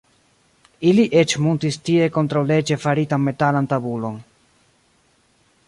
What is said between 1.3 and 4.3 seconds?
muntis tie kontraŭleĝe faritan metalan tabulon.